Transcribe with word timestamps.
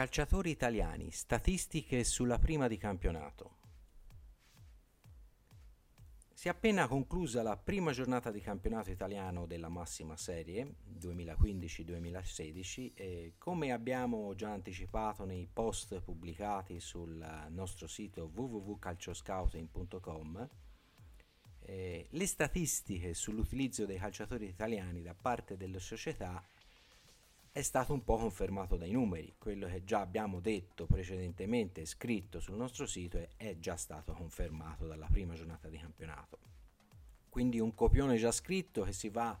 Calciatori 0.00 0.48
italiani, 0.48 1.10
statistiche 1.10 2.04
sulla 2.04 2.38
prima 2.38 2.68
di 2.68 2.78
campionato. 2.78 3.58
Si 6.32 6.48
è 6.48 6.50
appena 6.50 6.88
conclusa 6.88 7.42
la 7.42 7.58
prima 7.58 7.92
giornata 7.92 8.30
di 8.30 8.40
campionato 8.40 8.90
italiano 8.90 9.44
della 9.44 9.68
massima 9.68 10.16
serie 10.16 10.76
2015-2016 10.98 12.92
e 12.94 13.34
come 13.36 13.72
abbiamo 13.72 14.34
già 14.34 14.52
anticipato 14.52 15.26
nei 15.26 15.46
post 15.52 16.00
pubblicati 16.00 16.80
sul 16.80 17.46
nostro 17.50 17.86
sito 17.86 18.30
www.calcioscouting.com 18.34 20.48
eh, 21.58 22.06
le 22.08 22.26
statistiche 22.26 23.12
sull'utilizzo 23.12 23.84
dei 23.84 23.98
calciatori 23.98 24.46
italiani 24.46 25.02
da 25.02 25.14
parte 25.14 25.58
delle 25.58 25.78
società 25.78 26.42
è 27.52 27.62
stato 27.62 27.92
un 27.92 28.04
po' 28.04 28.16
confermato 28.16 28.76
dai 28.76 28.92
numeri. 28.92 29.34
Quello 29.36 29.66
che 29.66 29.82
già 29.82 30.00
abbiamo 30.00 30.38
detto 30.40 30.86
precedentemente, 30.86 31.84
scritto 31.84 32.38
sul 32.38 32.56
nostro 32.56 32.86
sito, 32.86 33.26
è 33.36 33.58
già 33.58 33.76
stato 33.76 34.12
confermato 34.12 34.86
dalla 34.86 35.08
prima 35.10 35.34
giornata 35.34 35.68
di 35.68 35.76
campionato. 35.76 36.38
Quindi 37.28 37.58
un 37.58 37.74
copione 37.74 38.16
già 38.16 38.30
scritto 38.30 38.82
che 38.82 38.92
si 38.92 39.08
va 39.08 39.38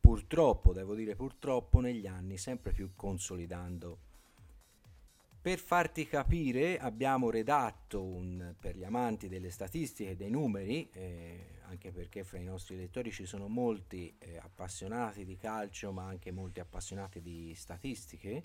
purtroppo, 0.00 0.72
devo 0.72 0.94
dire 0.94 1.14
purtroppo, 1.14 1.80
negli 1.80 2.06
anni 2.06 2.36
sempre 2.36 2.72
più 2.72 2.90
consolidando. 2.96 3.98
Per 5.46 5.60
farti 5.60 6.08
capire 6.08 6.76
abbiamo 6.76 7.30
redatto 7.30 8.02
un, 8.02 8.56
per 8.58 8.76
gli 8.76 8.82
amanti 8.82 9.28
delle 9.28 9.50
statistiche 9.50 10.10
e 10.10 10.16
dei 10.16 10.28
numeri, 10.28 10.90
eh, 10.90 11.60
anche 11.68 11.92
perché 11.92 12.24
fra 12.24 12.38
i 12.38 12.44
nostri 12.44 12.76
lettori 12.76 13.12
ci 13.12 13.26
sono 13.26 13.46
molti 13.46 14.12
eh, 14.18 14.38
appassionati 14.38 15.24
di 15.24 15.36
calcio 15.36 15.92
ma 15.92 16.02
anche 16.02 16.32
molti 16.32 16.58
appassionati 16.58 17.22
di 17.22 17.54
statistiche, 17.54 18.44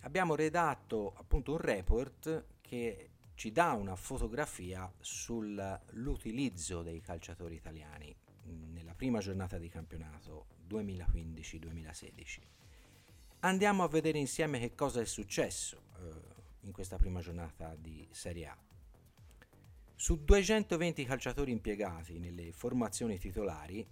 abbiamo 0.00 0.34
redatto 0.34 1.14
appunto 1.16 1.52
un 1.52 1.58
report 1.60 2.48
che 2.60 3.08
ci 3.32 3.50
dà 3.50 3.72
una 3.72 3.96
fotografia 3.96 4.92
sull'utilizzo 5.00 6.82
dei 6.82 7.00
calciatori 7.00 7.54
italiani 7.54 8.14
nella 8.74 8.92
prima 8.94 9.20
giornata 9.20 9.56
di 9.56 9.70
campionato 9.70 10.48
2015-2016. 10.68 12.40
Andiamo 13.44 13.82
a 13.82 13.88
vedere 13.88 14.18
insieme 14.18 14.58
che 14.58 14.74
cosa 14.74 15.02
è 15.02 15.04
successo 15.04 15.82
eh, 15.98 16.04
in 16.60 16.72
questa 16.72 16.96
prima 16.96 17.20
giornata 17.20 17.76
di 17.78 18.08
Serie 18.10 18.46
A. 18.46 18.56
Su 19.94 20.24
220 20.24 21.04
calciatori 21.04 21.52
impiegati 21.52 22.18
nelle 22.18 22.52
formazioni 22.52 23.18
titolari, 23.18 23.86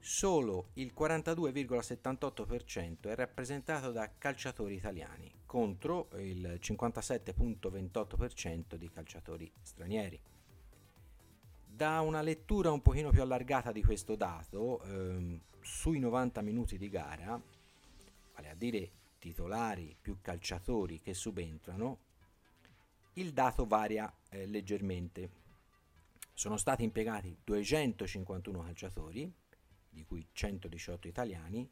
solo 0.00 0.70
il 0.74 0.92
42,78% 0.98 3.02
è 3.02 3.14
rappresentato 3.14 3.92
da 3.92 4.10
calciatori 4.18 4.74
italiani, 4.74 5.32
contro 5.46 6.08
il 6.16 6.58
57,28% 6.60 8.74
di 8.74 8.90
calciatori 8.90 9.48
stranieri. 9.62 10.20
Da 11.64 12.00
una 12.00 12.20
lettura 12.20 12.72
un 12.72 12.82
pochino 12.82 13.10
più 13.10 13.22
allargata 13.22 13.70
di 13.70 13.84
questo 13.84 14.16
dato, 14.16 14.82
ehm, 14.82 15.40
sui 15.60 16.00
90 16.00 16.40
minuti 16.40 16.76
di 16.76 16.88
gara, 16.88 17.40
vale 18.42 18.50
a 18.50 18.54
dire 18.54 18.90
titolari 19.18 19.96
più 20.00 20.18
calciatori 20.20 21.00
che 21.00 21.14
subentrano, 21.14 21.98
il 23.14 23.32
dato 23.32 23.66
varia 23.66 24.12
eh, 24.30 24.46
leggermente. 24.46 25.40
Sono 26.34 26.56
stati 26.56 26.82
impiegati 26.82 27.36
251 27.44 28.62
calciatori, 28.62 29.32
di 29.88 30.04
cui 30.04 30.26
118 30.32 31.06
italiani, 31.06 31.70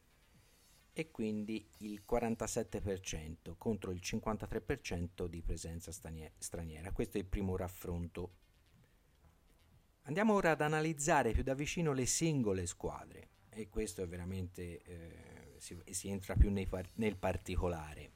e 0.92 1.10
quindi 1.10 1.66
il 1.78 2.02
47% 2.08 3.54
contro 3.56 3.90
il 3.90 4.00
53% 4.02 5.26
di 5.26 5.42
presenza 5.42 5.90
straniera. 5.90 6.92
Questo 6.92 7.16
è 7.16 7.20
il 7.20 7.26
primo 7.26 7.56
raffronto. 7.56 8.34
Andiamo 10.02 10.34
ora 10.34 10.52
ad 10.52 10.60
analizzare 10.60 11.32
più 11.32 11.42
da 11.42 11.54
vicino 11.54 11.92
le 11.92 12.06
singole 12.06 12.66
squadre 12.66 13.28
e 13.48 13.68
questo 13.68 14.02
è 14.02 14.08
veramente 14.08 14.82
eh, 14.82 15.39
si, 15.60 15.76
si, 15.90 16.08
entra 16.08 16.34
più 16.34 16.52
par- 16.68 16.90
nel 16.94 17.16
particolare. 17.16 18.10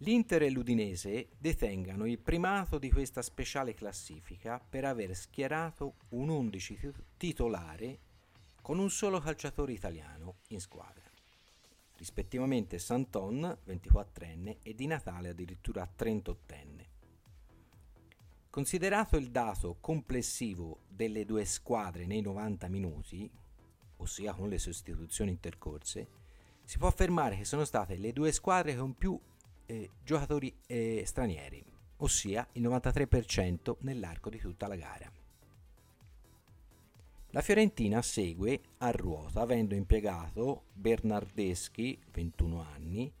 L'Inter 0.00 0.42
e 0.42 0.50
l'Udinese 0.50 1.28
detengano 1.38 2.04
il 2.04 2.18
primato 2.18 2.78
di 2.78 2.90
questa 2.90 3.22
speciale 3.22 3.72
classifica 3.72 4.60
per 4.60 4.84
aver 4.84 5.16
schierato 5.16 5.94
un 6.10 6.28
11 6.28 6.92
titolare 7.16 7.98
con 8.60 8.78
un 8.78 8.90
solo 8.90 9.20
calciatore 9.20 9.72
italiano 9.72 10.40
in 10.48 10.60
squadra, 10.60 11.08
rispettivamente 11.96 12.78
Santon, 12.78 13.58
24enne, 13.66 14.58
e 14.62 14.74
Di 14.74 14.86
Natale 14.86 15.30
addirittura 15.30 15.88
38enne. 15.96 16.84
Considerato 18.50 19.16
il 19.16 19.30
dato 19.30 19.76
complessivo 19.80 20.80
delle 20.88 21.24
due 21.24 21.44
squadre 21.44 22.06
nei 22.06 22.20
90 22.22 22.68
minuti, 22.68 23.30
ossia 23.98 24.32
con 24.34 24.48
le 24.48 24.58
sostituzioni 24.58 25.30
intercorse, 25.30 26.08
si 26.64 26.78
può 26.78 26.88
affermare 26.88 27.36
che 27.36 27.44
sono 27.44 27.64
state 27.64 27.96
le 27.96 28.12
due 28.12 28.32
squadre 28.32 28.76
con 28.76 28.94
più 28.94 29.18
eh, 29.66 29.90
giocatori 30.02 30.54
eh, 30.66 31.02
stranieri, 31.06 31.64
ossia 31.98 32.46
il 32.52 32.62
93% 32.62 33.76
nell'arco 33.80 34.30
di 34.30 34.38
tutta 34.38 34.66
la 34.66 34.76
gara. 34.76 35.10
La 37.30 37.42
Fiorentina 37.42 38.00
segue 38.02 38.60
a 38.78 38.90
ruota 38.90 39.42
avendo 39.42 39.74
impiegato 39.74 40.64
Bernardeschi, 40.72 42.00
21 42.12 42.60
anni, 42.62 43.12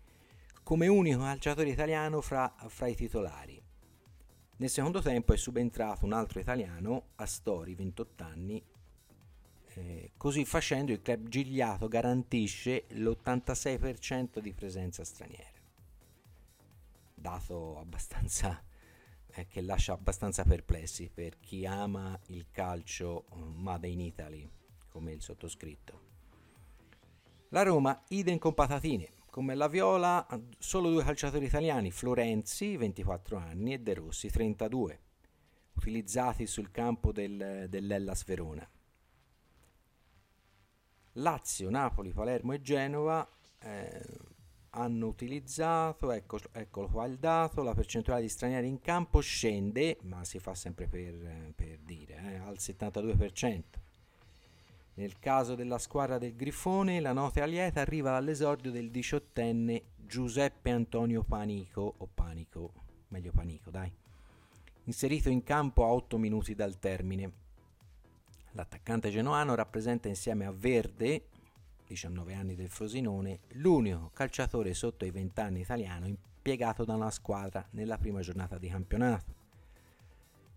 come 0.62 0.88
unico 0.88 1.18
calciatore 1.20 1.68
italiano 1.68 2.20
fra, 2.20 2.52
fra, 2.68 2.86
i 2.86 2.94
titolari. 2.94 3.62
Nel 4.56 4.70
secondo 4.70 5.02
tempo 5.02 5.32
è 5.34 5.36
subentrato 5.36 6.06
un 6.06 6.12
altro 6.12 6.40
italiano, 6.40 7.08
Astori, 7.16 7.74
28 7.74 8.24
anni, 8.24 8.64
eh, 9.76 10.12
così 10.16 10.44
facendo 10.44 10.92
il 10.92 11.02
club 11.02 11.28
Gigliato 11.28 11.88
garantisce 11.88 12.84
l'86% 12.88 14.38
di 14.38 14.52
presenza 14.52 15.04
straniera 15.04 15.56
dato 17.26 17.78
abbastanza 17.80 18.62
eh, 19.26 19.46
che 19.48 19.60
lascia 19.60 19.94
abbastanza 19.94 20.44
perplessi 20.44 21.10
per 21.12 21.40
chi 21.40 21.66
ama 21.66 22.16
il 22.26 22.46
calcio 22.52 23.24
mm, 23.34 23.62
made 23.62 23.88
in 23.88 24.00
Italy 24.00 24.48
come 24.88 25.12
il 25.12 25.20
sottoscritto. 25.20 26.04
La 27.48 27.62
Roma 27.62 28.00
idem 28.08 28.38
con 28.38 28.54
patatine, 28.54 29.12
come 29.28 29.54
la 29.54 29.68
Viola 29.68 30.26
solo 30.58 30.90
due 30.90 31.02
calciatori 31.02 31.44
italiani, 31.44 31.90
Florenzi 31.90 32.76
24 32.76 33.36
anni 33.36 33.74
e 33.74 33.80
De 33.80 33.94
Rossi 33.94 34.30
32, 34.30 35.00
utilizzati 35.74 36.46
sul 36.46 36.70
campo 36.70 37.12
del, 37.12 37.66
dell'Ellas 37.68 38.24
Verona. 38.24 38.66
Lazio, 41.18 41.70
Napoli, 41.70 42.12
Palermo 42.12 42.52
e 42.52 42.60
Genova 42.60 43.26
eh, 43.60 44.02
hanno 44.70 45.06
utilizzato, 45.06 46.10
ecco, 46.10 46.38
eccolo 46.52 46.88
qua 46.88 47.06
il 47.06 47.16
dato, 47.16 47.62
la 47.62 47.74
percentuale 47.74 48.20
di 48.20 48.28
stranieri 48.28 48.68
in 48.68 48.80
campo 48.80 49.20
scende, 49.20 49.98
ma 50.02 50.24
si 50.24 50.38
fa 50.38 50.54
sempre 50.54 50.86
per, 50.86 51.14
per 51.54 51.78
dire, 51.78 52.16
eh, 52.22 52.36
al 52.36 52.56
72%. 52.58 53.62
Nel 54.94 55.18
caso 55.18 55.54
della 55.54 55.78
squadra 55.78 56.18
del 56.18 56.34
Grifone, 56.34 57.00
la 57.00 57.12
nota 57.12 57.42
alieta 57.42 57.80
arriva 57.80 58.16
all'esordio 58.16 58.70
del 58.70 58.90
diciottenne 58.90 59.82
Giuseppe 59.96 60.70
Antonio 60.70 61.22
Panico, 61.22 61.94
o 61.96 62.08
Panico, 62.12 62.72
meglio 63.08 63.32
Panico, 63.32 63.70
dai, 63.70 63.90
inserito 64.84 65.28
in 65.28 65.42
campo 65.42 65.84
a 65.84 65.88
8 65.88 66.18
minuti 66.18 66.54
dal 66.54 66.78
termine. 66.78 67.44
L'attaccante 68.56 69.10
genoano 69.10 69.54
rappresenta 69.54 70.08
insieme 70.08 70.46
a 70.46 70.50
Verde, 70.50 71.26
19 71.86 72.32
anni 72.32 72.54
del 72.54 72.70
Frosinone, 72.70 73.40
l'unico 73.48 74.10
calciatore 74.14 74.72
sotto 74.72 75.04
i 75.04 75.10
20 75.10 75.40
anni 75.40 75.60
italiano 75.60 76.06
impiegato 76.06 76.86
da 76.86 76.94
una 76.94 77.10
squadra 77.10 77.66
nella 77.72 77.98
prima 77.98 78.22
giornata 78.22 78.56
di 78.56 78.68
campionato. 78.68 79.34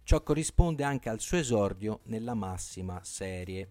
Ciò 0.03 0.23
corrisponde 0.23 0.85
anche 0.85 1.09
al 1.09 1.19
suo 1.19 1.39
esordio 1.39 1.99
nella 2.03 2.35
massima 2.35 3.03
serie. 3.03 3.69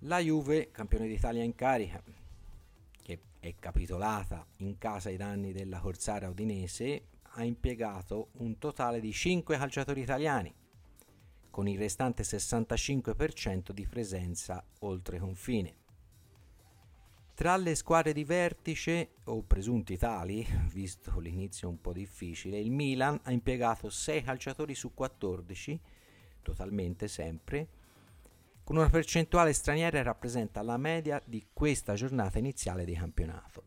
La 0.00 0.18
Juve, 0.18 0.72
campione 0.72 1.06
d'Italia 1.06 1.44
in 1.44 1.54
carica, 1.54 2.02
che 3.02 3.20
è 3.38 3.54
capitolata 3.56 4.44
in 4.56 4.78
casa 4.78 5.10
ai 5.10 5.16
danni 5.16 5.52
della 5.52 5.78
Corsara 5.78 6.28
Udinese, 6.28 7.04
ha 7.22 7.44
impiegato 7.44 8.30
un 8.38 8.58
totale 8.58 8.98
di 8.98 9.12
5 9.12 9.56
calciatori 9.56 10.00
italiani, 10.00 10.52
con 11.52 11.68
il 11.68 11.78
restante 11.78 12.22
65% 12.22 13.72
di 13.72 13.86
presenza 13.86 14.64
oltre 14.80 15.18
confine. 15.18 15.74
Tra 17.34 17.56
le 17.56 17.74
squadre 17.74 18.14
di 18.14 18.24
vertice, 18.24 19.16
o 19.24 19.42
presunti 19.42 19.98
tali, 19.98 20.46
visto 20.72 21.18
l'inizio 21.18 21.68
un 21.68 21.78
po' 21.80 21.92
difficile, 21.92 22.58
il 22.58 22.70
Milan 22.70 23.20
ha 23.24 23.32
impiegato 23.32 23.90
6 23.90 24.22
calciatori 24.22 24.74
su 24.74 24.94
14, 24.94 25.78
totalmente 26.40 27.06
sempre, 27.06 27.68
con 28.64 28.76
una 28.76 28.88
percentuale 28.88 29.52
straniera 29.52 29.98
che 29.98 30.04
rappresenta 30.04 30.62
la 30.62 30.78
media 30.78 31.20
di 31.24 31.48
questa 31.52 31.94
giornata 31.94 32.38
iniziale 32.38 32.86
di 32.86 32.94
campionato. 32.94 33.64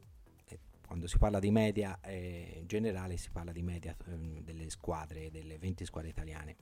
Quando 0.87 1.05
si 1.07 1.17
parla 1.17 1.39
di 1.39 1.51
media 1.51 1.99
eh, 2.01 2.57
in 2.61 2.67
generale 2.67 3.17
si 3.17 3.29
parla 3.29 3.51
di 3.51 3.61
media 3.61 3.95
eh, 4.07 4.41
delle 4.43 4.69
squadre, 4.69 5.29
delle 5.29 5.57
20 5.57 5.85
squadre 5.85 6.09
italiane, 6.09 6.55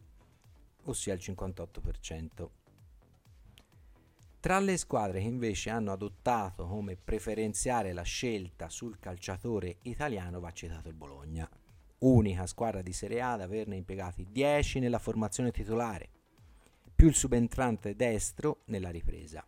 ossia 0.83 1.13
il 1.13 1.19
58%. 1.21 2.50
Tra 4.39 4.59
le 4.59 4.75
squadre 4.75 5.19
che 5.19 5.27
invece 5.27 5.69
hanno 5.69 5.94
adottato 5.94 6.68
come 6.68 6.97
preferenziale 6.97 7.94
la 7.94 8.01
scelta 8.01 8.68
sul 8.68 9.00
calciatore 9.00 9.77
italiano 9.83 10.41
va 10.41 10.51
citato 10.51 10.89
il 10.89 10.95
Bologna, 10.95 11.50
unica 12.00 12.45
squadra 12.45 12.81
di 12.81 12.91
Serie 12.91 13.21
A 13.21 13.31
ad 13.33 13.41
averne 13.41 13.77
impiegati 13.77 14.27
10 14.30 14.80
nella 14.80 15.00
formazione 15.00 15.51
titolare, 15.51 16.09
più 16.94 17.07
il 17.07 17.15
subentrante 17.15 17.95
destro 17.95 18.63
nella 18.65 18.89
ripresa. 18.89 19.47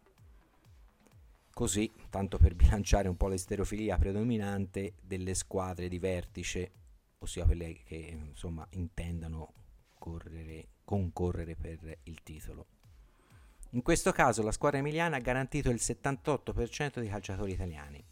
Così, 1.52 1.92
tanto 2.10 2.38
per 2.38 2.56
bilanciare 2.56 3.08
un 3.08 3.18
po' 3.18 3.28
l'esterofilia 3.28 3.98
predominante 3.98 4.94
delle 5.02 5.34
squadre 5.34 5.90
di 5.90 6.00
vertice, 6.00 6.72
ossia 7.20 7.46
quelle 7.46 7.82
che 7.84 7.96
insomma 7.96 8.66
intendano 8.72 9.54
correre, 9.98 10.68
concorrere 10.86 11.56
per 11.56 11.98
il 12.04 12.24
titolo. 12.24 12.68
In 13.72 13.82
questo 13.82 14.14
caso 14.14 14.42
la 14.42 14.54
squadra 14.54 14.80
emiliana 14.80 15.18
ha 15.18 15.20
garantito 15.20 15.70
il 15.70 15.80
78% 15.82 17.02
di 17.02 17.10
calciatori 17.10 17.52
italiani. 17.52 18.06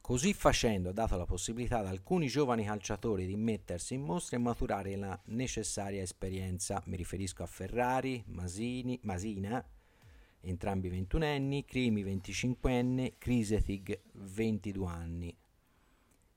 Così 0.00 0.32
facendo 0.32 0.90
ha 0.90 0.92
dato 0.92 1.16
la 1.16 1.24
possibilità 1.24 1.78
ad 1.78 1.86
alcuni 1.86 2.28
giovani 2.28 2.64
calciatori 2.64 3.26
di 3.26 3.34
mettersi 3.34 3.94
in 3.94 4.02
mostra 4.02 4.36
e 4.36 4.40
maturare 4.40 4.94
la 4.94 5.20
necessaria 5.24 6.00
esperienza. 6.00 6.80
Mi 6.86 6.96
riferisco 6.96 7.42
a 7.42 7.46
Ferrari, 7.46 8.22
Masini, 8.28 8.96
Masina, 9.02 9.68
entrambi 10.42 10.88
ventunenni, 10.88 11.64
Crimi 11.64 12.04
25enne, 12.04 13.14
Crisetig 13.18 14.00
22 14.12 14.86
anni. 14.86 15.36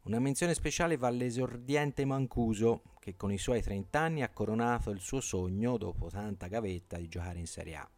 Una 0.06 0.20
menzione 0.20 0.56
speciale 0.56 0.98
va 0.98 1.08
all'esordiente 1.08 2.06
Mancuso, 2.06 2.82
che 3.00 3.16
con 3.16 3.32
i 3.32 3.38
suoi 3.38 3.62
30 3.62 4.00
anni 4.00 4.22
ha 4.22 4.30
coronato 4.30 4.92
il 4.92 5.00
suo 5.00 5.22
sogno, 5.22 5.78
dopo 5.78 6.10
tanta 6.10 6.48
gavetta, 6.48 6.98
di 6.98 7.08
giocare 7.08 7.40
in 7.40 7.48
Serie 7.48 7.76
A. 7.76 7.90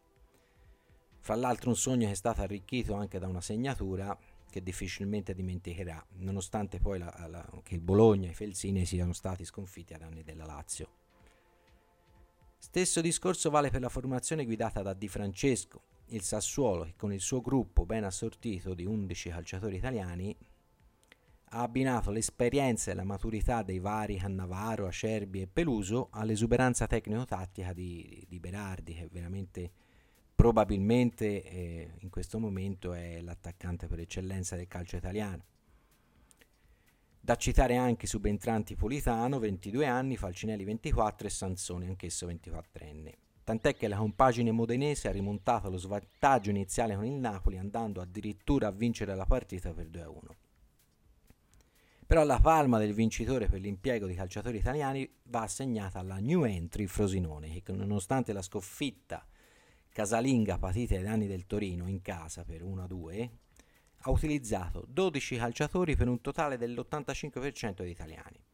Fra 1.18 1.34
l'altro 1.34 1.70
un 1.70 1.76
sogno 1.76 2.06
che 2.06 2.12
è 2.12 2.16
stato 2.16 2.40
arricchito 2.40 2.94
anche 2.94 3.18
da 3.18 3.28
una 3.28 3.40
segnatura 3.40 4.16
che 4.48 4.62
difficilmente 4.62 5.34
dimenticherà, 5.34 6.04
nonostante 6.18 6.78
poi 6.78 6.98
la, 6.98 7.26
la, 7.28 7.48
che 7.62 7.74
il 7.74 7.80
Bologna 7.80 8.28
e 8.28 8.32
i 8.32 8.34
Felsini 8.34 8.84
siano 8.84 9.12
stati 9.12 9.44
sconfitti 9.44 9.94
ad 9.94 10.02
anni 10.02 10.22
della 10.22 10.44
Lazio. 10.44 10.88
Stesso 12.58 13.00
discorso 13.00 13.50
vale 13.50 13.70
per 13.70 13.80
la 13.80 13.88
formazione 13.88 14.44
guidata 14.44 14.82
da 14.82 14.92
Di 14.92 15.08
Francesco, 15.08 15.82
il 16.06 16.22
Sassuolo 16.22 16.84
che 16.84 16.94
con 16.96 17.12
il 17.12 17.20
suo 17.20 17.40
gruppo 17.40 17.86
ben 17.86 18.04
assortito 18.04 18.74
di 18.74 18.84
11 18.84 19.30
calciatori 19.30 19.76
italiani 19.76 20.36
ha 21.54 21.62
abbinato 21.62 22.10
l'esperienza 22.10 22.90
e 22.90 22.94
la 22.94 23.04
maturità 23.04 23.62
dei 23.62 23.78
vari 23.78 24.16
Cannavaro, 24.16 24.86
Acerbi 24.86 25.42
e 25.42 25.46
Peluso 25.46 26.08
all'esuberanza 26.10 26.86
tecnico-tattica 26.86 27.74
di, 27.74 28.24
di 28.26 28.40
Berardi 28.40 28.94
che 28.94 29.08
veramente 29.10 29.70
probabilmente 30.34 31.44
eh, 31.44 31.90
in 31.98 32.08
questo 32.08 32.38
momento 32.38 32.94
è 32.94 33.20
l'attaccante 33.20 33.86
per 33.86 34.00
eccellenza 34.00 34.56
del 34.56 34.66
calcio 34.66 34.96
italiano. 34.96 35.44
Da 37.20 37.36
citare 37.36 37.76
anche 37.76 38.06
i 38.06 38.08
subentranti 38.08 38.74
Politano, 38.74 39.38
22 39.38 39.86
anni, 39.86 40.16
Falcinelli 40.16 40.64
24 40.64 41.26
e 41.26 41.30
Sansoni, 41.30 41.86
anch'esso 41.86 42.26
24enne. 42.26 43.12
Tant'è 43.44 43.76
che 43.76 43.88
la 43.88 43.98
compagine 43.98 44.50
modenese 44.52 45.08
ha 45.08 45.12
rimontato 45.12 45.68
lo 45.68 45.76
svantaggio 45.76 46.50
iniziale 46.50 46.96
con 46.96 47.04
il 47.04 47.12
Napoli 47.12 47.58
andando 47.58 48.00
addirittura 48.00 48.68
a 48.68 48.72
vincere 48.72 49.14
la 49.14 49.26
partita 49.26 49.72
per 49.72 49.88
2-1. 49.88 50.41
Però 52.12 52.24
la 52.24 52.40
palma 52.40 52.78
del 52.78 52.92
vincitore 52.92 53.48
per 53.48 53.58
l'impiego 53.62 54.06
di 54.06 54.12
calciatori 54.12 54.58
italiani 54.58 55.10
va 55.28 55.40
assegnata 55.40 55.98
alla 55.98 56.18
new 56.18 56.44
entry 56.44 56.84
Frosinone 56.84 57.62
che 57.62 57.72
nonostante 57.72 58.34
la 58.34 58.42
sconfitta 58.42 59.26
casalinga 59.88 60.58
patita 60.58 60.94
ai 60.94 61.04
danni 61.04 61.26
del 61.26 61.46
Torino 61.46 61.88
in 61.88 62.02
casa 62.02 62.44
per 62.44 62.62
1-2 62.62 63.30
ha 64.00 64.10
utilizzato 64.10 64.84
12 64.86 65.36
calciatori 65.38 65.96
per 65.96 66.08
un 66.08 66.20
totale 66.20 66.58
dell'85% 66.58 67.82
di 67.82 67.88
italiani. 67.88 68.44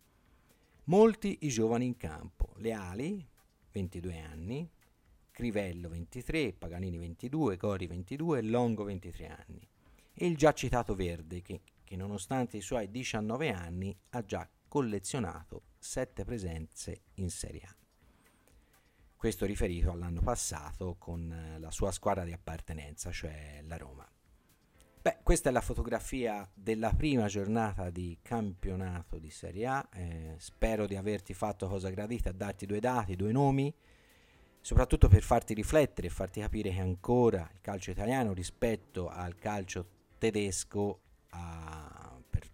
Molti 0.84 1.38
i 1.40 1.49
giovani 1.49 1.87
in 1.87 1.96
campo, 1.96 2.52
Leali, 2.58 3.26
22 3.72 4.20
anni, 4.20 4.70
Crivello 5.32 5.88
23, 5.88 6.52
Paganini 6.52 6.96
22, 6.96 7.56
Cori 7.56 7.88
22 7.88 8.38
e 8.38 8.43
Longo 8.43 8.84
23 8.84 9.26
anni. 9.26 9.69
E 10.14 10.26
il 10.26 10.37
già 10.37 10.52
citato 10.52 10.94
Verde 10.94 11.43
che, 11.43 11.61
che 11.88 11.96
nonostante 11.96 12.58
i 12.58 12.61
suoi 12.61 12.90
19 12.90 13.50
anni 13.50 13.99
ha 14.11 14.23
già 14.23 14.46
collezionato 14.69 15.62
7 15.79 16.23
presenze 16.25 17.05
in 17.14 17.31
Serie 17.31 17.62
A. 17.64 17.75
Questo 19.17 19.46
riferito 19.46 19.90
all'anno 19.90 20.20
passato 20.20 20.96
con 20.99 21.32
eh, 21.32 21.58
la 21.58 21.70
sua 21.70 21.90
squadra 21.90 22.25
di 22.25 22.32
appartenenza, 22.32 23.11
cioè 23.11 23.62
la 23.67 23.79
Roma. 23.79 24.06
Beh, 25.00 25.20
questa 25.23 25.49
è 25.49 25.52
la 25.52 25.62
fotografia 25.62 26.46
della 26.52 26.93
prima 26.93 27.26
giornata 27.26 27.88
di 27.88 28.19
campionato 28.20 29.19
di 29.19 29.31
Serie 29.31 29.67
A. 29.67 29.88
Eh, 29.94 30.35
spero 30.37 30.87
di 30.87 30.94
averti 30.94 31.32
fatto 31.32 31.69
cosa 31.69 31.88
gradita, 31.88 32.31
darti 32.32 32.67
due 32.67 32.81
dati, 32.81 33.17
due 33.17 33.32
nomi, 33.32 33.75
soprattutto 34.61 35.08
per 35.08 35.23
farti 35.23 35.55
riflettere 35.55 36.08
e 36.08 36.11
farti 36.11 36.40
capire 36.40 36.70
che 36.70 36.81
ancora 36.81 37.49
il 37.50 37.61
calcio 37.62 37.90
italiano 37.90 38.35
rispetto 38.35 39.08
al 39.08 39.37
calcio 39.37 39.88
tedesco, 40.19 41.00
a, 41.31 41.77
per 41.77 41.77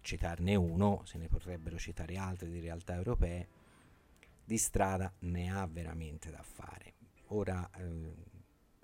citarne 0.04 0.54
uno, 0.54 1.02
se 1.04 1.18
ne 1.18 1.26
potrebbero 1.28 1.76
citare 1.78 2.16
altri 2.16 2.48
di 2.50 2.60
realtà 2.60 2.94
europee, 2.94 3.48
di 4.44 4.58
strada 4.58 5.12
ne 5.20 5.50
ha 5.50 5.66
veramente 5.66 6.30
da 6.30 6.42
fare. 6.42 6.92
Ora 7.28 7.70
eh, 7.76 8.12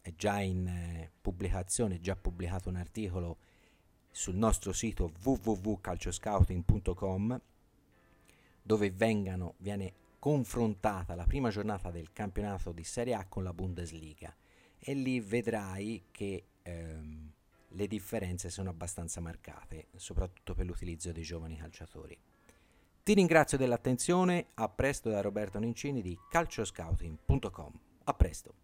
è 0.01 0.15
già 0.17 0.41
in 0.41 0.67
eh, 0.67 1.11
pubblicazione, 1.21 1.97
è 1.97 2.01
già 2.01 2.17
pubblicato 2.17 2.71
un 2.71 2.77
articolo 2.77 3.37
sul 4.11 4.35
nostro 4.35 4.73
sito 4.73 5.13
www.calcioscouting.com 5.23 7.41
dove 8.63 8.91
vengano, 8.91 9.55
viene 9.59 9.93
confrontata 10.19 11.15
la 11.15 11.27
prima 11.27 11.51
giornata 11.51 11.91
del 11.91 12.11
campionato 12.13 12.73
di 12.73 12.85
Serie 12.85 13.13
A 13.15 13.27
con 13.27 13.43
la 13.43 13.53
Bundesliga 13.53 14.35
e 14.79 14.95
lì 14.95 15.21
vedrai 15.21 16.05
che 16.11 16.45
ehm, 16.63 17.33
le 17.71 17.87
differenze 17.87 18.51
sono 18.51 18.71
abbastanza 18.71 19.21
marcate, 19.21 19.89
soprattutto 19.97 20.55
per 20.55 20.67
l'utilizzo 20.67 21.13
dei 21.13 21.23
giovani 21.23 21.57
calciatori. 21.57 22.19
Ti 23.03 23.15
ringrazio 23.15 23.59
dell'attenzione, 23.59 24.49
a 24.55 24.69
presto 24.69 25.09
da 25.11 25.21
Roberto 25.21 25.59
Nincini 25.59 26.03
di 26.03 26.17
calcioscouting.com. 26.31 27.73
A 28.05 28.15
presto. 28.15 28.60